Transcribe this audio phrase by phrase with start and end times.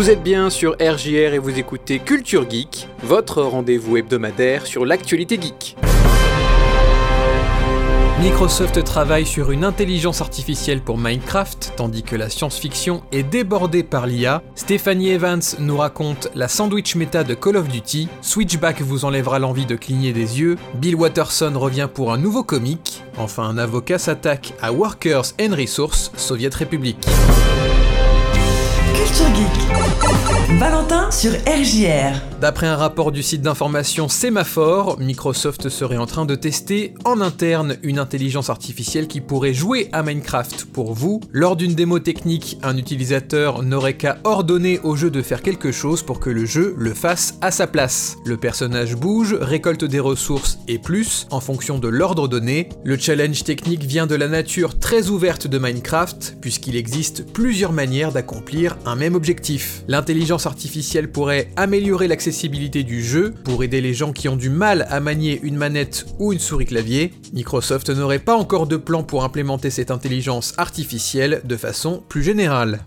[0.00, 5.38] Vous êtes bien sur RJR et vous écoutez Culture Geek, votre rendez-vous hebdomadaire sur l'actualité
[5.38, 5.76] geek.
[8.22, 14.06] Microsoft travaille sur une intelligence artificielle pour Minecraft, tandis que la science-fiction est débordée par
[14.06, 14.42] l'IA.
[14.54, 18.08] Stephanie Evans nous raconte la sandwich méta de Call of Duty.
[18.22, 20.56] Switchback vous enlèvera l'envie de cligner des yeux.
[20.76, 23.02] Bill Watterson revient pour un nouveau comic.
[23.18, 27.06] Enfin, un avocat s'attaque à Workers and Resources, Soviet République.
[30.58, 32.18] Valentin sur RJR.
[32.40, 37.76] D'après un rapport du site d'information Semaphore, Microsoft serait en train de tester en interne
[37.82, 41.20] une intelligence artificielle qui pourrait jouer à Minecraft pour vous.
[41.32, 46.02] Lors d'une démo technique, un utilisateur n'aurait qu'à ordonner au jeu de faire quelque chose
[46.02, 48.16] pour que le jeu le fasse à sa place.
[48.24, 52.70] Le personnage bouge, récolte des ressources et plus en fonction de l'ordre donné.
[52.84, 58.12] Le challenge technique vient de la nature très ouverte de Minecraft, puisqu'il existe plusieurs manières
[58.12, 59.84] d'accomplir un même objectif.
[59.86, 64.86] L'intelligence artificielle pourrait améliorer l'accessibilité du jeu pour aider les gens qui ont du mal
[64.90, 67.12] à manier une manette ou une souris clavier.
[67.32, 72.80] Microsoft n'aurait pas encore de plan pour implémenter cette intelligence artificielle de façon plus générale.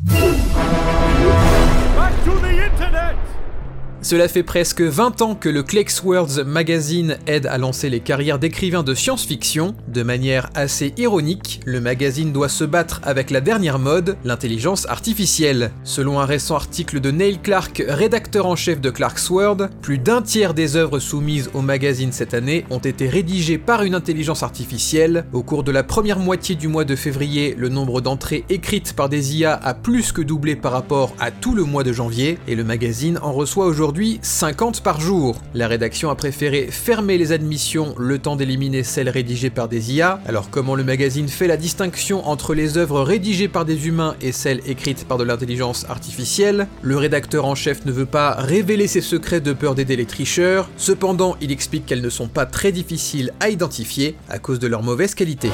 [4.03, 8.37] Cela fait presque 20 ans que le Clex Worlds magazine aide à lancer les carrières
[8.37, 9.75] d'écrivains de science-fiction.
[9.87, 15.71] De manière assez ironique, le magazine doit se battre avec la dernière mode, l'intelligence artificielle.
[15.85, 20.21] Selon un récent article de Neil Clark, rédacteur en chef de Clark's World, plus d'un
[20.21, 25.23] tiers des œuvres soumises au magazine cette année ont été rédigées par une intelligence artificielle.
[25.31, 29.07] Au cours de la première moitié du mois de février, le nombre d'entrées écrites par
[29.07, 32.55] des IA a plus que doublé par rapport à tout le mois de janvier, et
[32.55, 35.39] le magazine en reçoit aujourd'hui 50 par jour.
[35.53, 40.19] La rédaction a préféré fermer les admissions le temps d'éliminer celles rédigées par des IA.
[40.25, 44.31] Alors comment le magazine fait la distinction entre les œuvres rédigées par des humains et
[44.31, 46.67] celles écrites par de l'intelligence artificielle?
[46.81, 50.69] Le rédacteur en chef ne veut pas révéler ses secrets de peur d'aider les tricheurs.
[50.77, 54.81] Cependant, il explique qu'elles ne sont pas très difficiles à identifier à cause de leur
[54.81, 55.49] mauvaise qualité.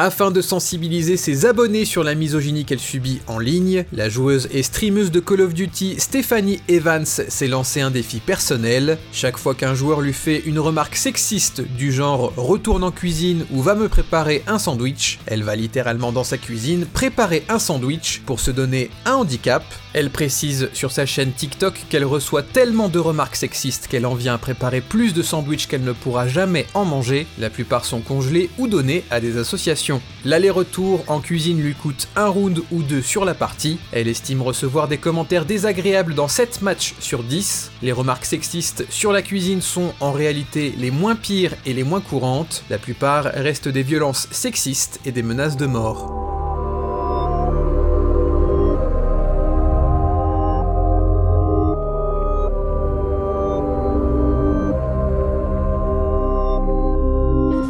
[0.00, 4.62] Afin de sensibiliser ses abonnés sur la misogynie qu'elle subit en ligne, la joueuse et
[4.62, 8.98] streameuse de Call of Duty Stephanie Evans s'est lancé un défi personnel.
[9.10, 13.60] Chaque fois qu'un joueur lui fait une remarque sexiste du genre retourne en cuisine ou
[13.60, 18.38] va me préparer un sandwich, elle va littéralement dans sa cuisine préparer un sandwich pour
[18.38, 19.64] se donner un handicap.
[19.94, 24.34] Elle précise sur sa chaîne TikTok qu'elle reçoit tellement de remarques sexistes qu'elle en vient
[24.34, 27.26] à préparer plus de sandwichs qu'elle ne pourra jamais en manger.
[27.40, 29.87] La plupart sont congelés ou donnés à des associations
[30.24, 33.78] L'aller-retour en cuisine lui coûte un round ou deux sur la partie.
[33.92, 37.70] Elle estime recevoir des commentaires désagréables dans 7 matchs sur 10.
[37.82, 42.00] Les remarques sexistes sur la cuisine sont en réalité les moins pires et les moins
[42.00, 42.64] courantes.
[42.70, 46.27] La plupart restent des violences sexistes et des menaces de mort.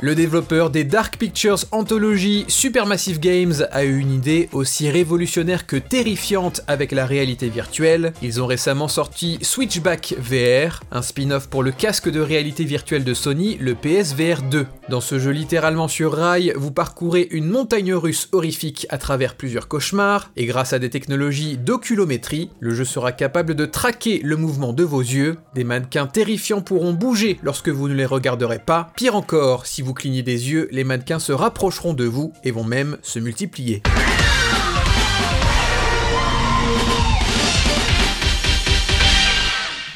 [0.09, 5.77] Le développeur des Dark Pictures Anthology Supermassive Games a eu une idée aussi révolutionnaire que
[5.77, 8.15] terrifiante avec la réalité virtuelle.
[8.23, 13.13] Ils ont récemment sorti Switchback VR, un spin-off pour le casque de réalité virtuelle de
[13.13, 14.67] Sony, le PSVR 2.
[14.89, 19.69] Dans ce jeu littéralement sur rail, vous parcourez une montagne russe horrifique à travers plusieurs
[19.69, 24.73] cauchemars, et grâce à des technologies d'oculométrie, le jeu sera capable de traquer le mouvement
[24.73, 25.37] de vos yeux.
[25.55, 28.91] Des mannequins terrifiants pourront bouger lorsque vous ne les regarderez pas.
[28.97, 32.65] Pire encore, si vous clignez des yeux, les mannequins se rapprocheront de vous et vont
[32.65, 33.83] même se multiplier.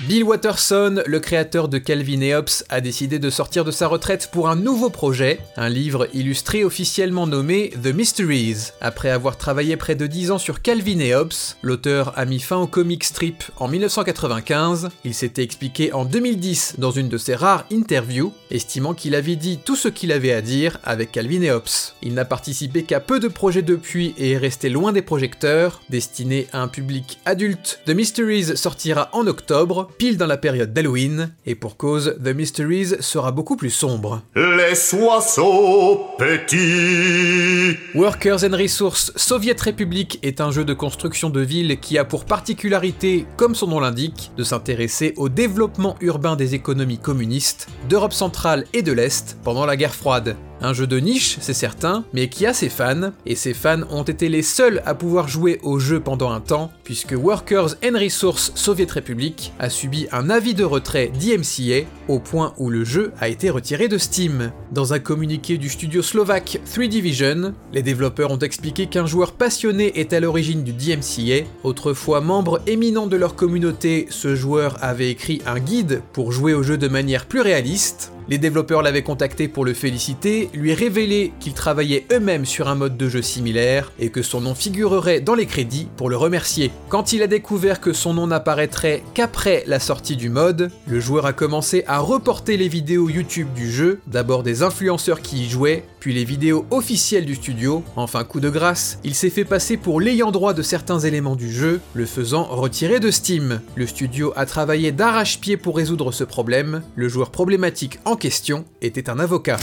[0.09, 4.31] Bill Watterson, le créateur de Calvin et Hobbes, a décidé de sortir de sa retraite
[4.33, 8.73] pour un nouveau projet, un livre illustré officiellement nommé The Mysteries.
[8.81, 11.33] Après avoir travaillé près de 10 ans sur Calvin et Hobbes,
[11.63, 14.89] l'auteur a mis fin au comic strip en 1995.
[15.05, 19.61] Il s'était expliqué en 2010 dans une de ses rares interviews, estimant qu'il avait dit
[19.65, 21.63] tout ce qu'il avait à dire avec Calvin et Hobbes.
[22.03, 25.81] Il n'a participé qu'à peu de projets depuis et est resté loin des projecteurs.
[25.91, 31.35] Destiné à un public adulte, The Mysteries sortira en octobre, pile dans la période d'Halloween,
[31.47, 34.23] et pour cause, The Mysteries sera beaucoup plus sombre.
[34.35, 37.77] Les oiseaux petits.
[37.95, 42.25] Workers and Resources Soviet Republic est un jeu de construction de ville qui a pour
[42.25, 48.67] particularité, comme son nom l'indique, de s'intéresser au développement urbain des économies communistes d'Europe centrale
[48.73, 50.37] et de l'Est pendant la guerre froide.
[50.65, 54.05] Un jeu de niche, c'est certain, mais qui a ses fans, et ses fans ont
[54.05, 58.53] été les seuls à pouvoir jouer au jeu pendant un temps, puisque Workers and Resource
[58.55, 63.29] Soviet Republic a subi un avis de retrait d'IMCA, au point où le jeu a
[63.29, 64.53] été retiré de Steam.
[64.71, 69.99] Dans un communiqué du studio slovaque 3 Division, les développeurs ont expliqué qu'un joueur passionné
[69.99, 71.45] est à l'origine du DMCA.
[71.65, 76.63] Autrefois membre éminent de leur communauté, ce joueur avait écrit un guide pour jouer au
[76.63, 78.12] jeu de manière plus réaliste.
[78.29, 82.97] Les développeurs l'avaient contacté pour le féliciter, lui révéler qu'ils travaillaient eux-mêmes sur un mode
[82.97, 86.71] de jeu similaire et que son nom figurerait dans les crédits pour le remercier.
[86.89, 91.27] Quand il a découvert que son nom n'apparaîtrait qu'après la sortie du mode, le joueur
[91.27, 95.85] a commencé à reporter les vidéos YouTube du jeu, d'abord des influenceurs qui y jouaient,
[96.03, 97.85] puis les vidéos officielles du studio.
[97.95, 101.49] Enfin, coup de grâce, il s'est fait passer pour l'ayant droit de certains éléments du
[101.49, 103.61] jeu, le faisant retirer de Steam.
[103.77, 106.83] Le studio a travaillé d'arrache-pied pour résoudre ce problème.
[106.97, 109.59] Le joueur problématique en question était un avocat.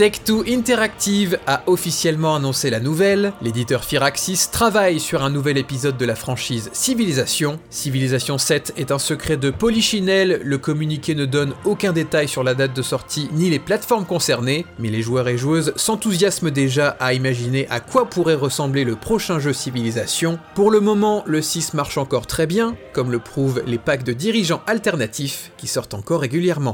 [0.00, 6.06] Tech2 Interactive a officiellement annoncé la nouvelle, l'éditeur Firaxis travaille sur un nouvel épisode de
[6.06, 7.60] la franchise Civilization.
[7.68, 12.54] Civilization 7 est un secret de Polichinelle, le communiqué ne donne aucun détail sur la
[12.54, 17.12] date de sortie ni les plateformes concernées, mais les joueurs et joueuses s'enthousiasment déjà à
[17.12, 20.38] imaginer à quoi pourrait ressembler le prochain jeu Civilization.
[20.54, 24.14] Pour le moment, le 6 marche encore très bien, comme le prouvent les packs de
[24.14, 26.72] dirigeants alternatifs qui sortent encore régulièrement.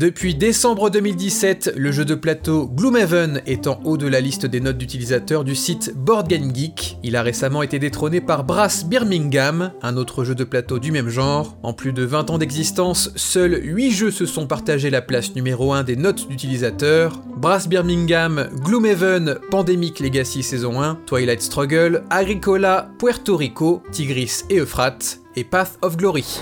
[0.00, 4.60] Depuis décembre 2017, le jeu de plateau Gloomhaven est en haut de la liste des
[4.60, 6.96] notes d'utilisateurs du site Board Game Geek.
[7.02, 11.10] Il a récemment été détrôné par Brass Birmingham, un autre jeu de plateau du même
[11.10, 11.58] genre.
[11.62, 15.74] En plus de 20 ans d'existence, seuls 8 jeux se sont partagés la place numéro
[15.74, 17.20] 1 des notes d'utilisateurs.
[17.36, 25.20] Brass Birmingham, Gloomhaven, Pandemic Legacy saison 1, Twilight Struggle, Agricola, Puerto Rico, Tigris et Euphrates,
[25.36, 26.40] et Path of Glory.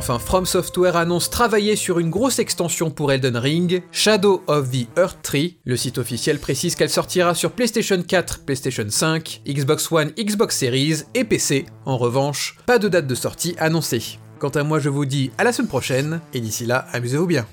[0.00, 4.86] Enfin, From Software annonce travailler sur une grosse extension pour Elden Ring, Shadow of the
[4.96, 5.58] Earth Tree.
[5.66, 11.02] Le site officiel précise qu'elle sortira sur PlayStation 4, PlayStation 5, Xbox One, Xbox Series
[11.12, 11.66] et PC.
[11.84, 14.18] En revanche, pas de date de sortie annoncée.
[14.38, 17.46] Quant à moi, je vous dis à la semaine prochaine, et d'ici là, amusez-vous bien.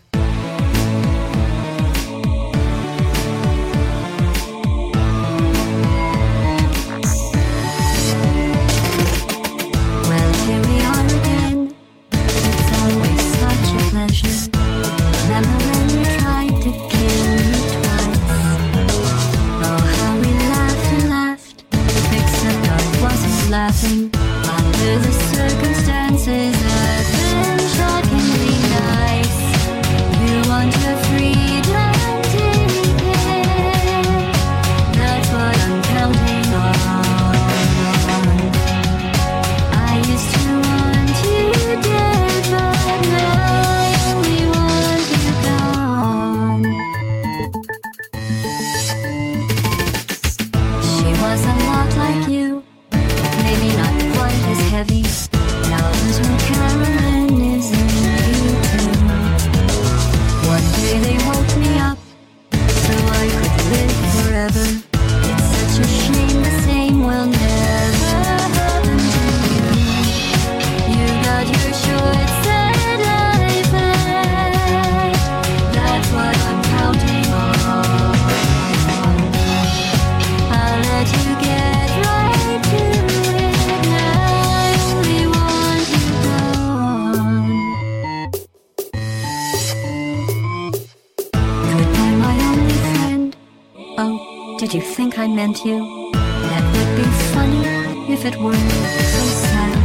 [93.99, 96.11] Oh, did you think I meant you?
[96.13, 99.77] That would be funny if it were so sad.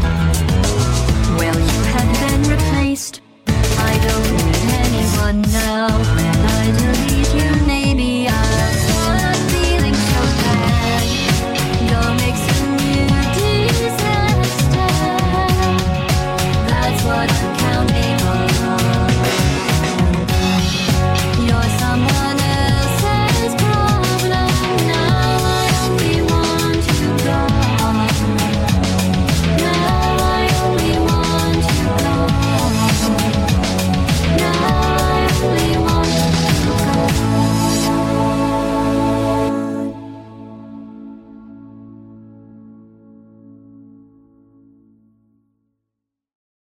[1.38, 3.22] Well, you have been replaced.
[3.46, 6.11] I don't need anyone now.